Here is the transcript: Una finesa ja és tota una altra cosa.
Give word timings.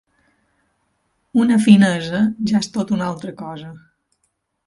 Una 1.43 1.59
finesa 1.65 2.21
ja 2.53 2.61
és 2.63 2.71
tota 2.79 2.97
una 2.97 3.05
altra 3.09 3.35
cosa. 3.43 3.69